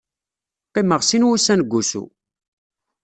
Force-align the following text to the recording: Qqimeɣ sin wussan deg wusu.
Qqimeɣ 0.69 1.01
sin 1.03 1.27
wussan 1.27 1.59
deg 1.61 1.71
wusu. 1.73 2.03